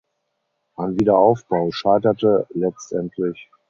Ein 0.77 0.99
Wiederaufbau 0.99 1.69
scheiterte 1.71 2.47
letztendlich. 2.55 3.51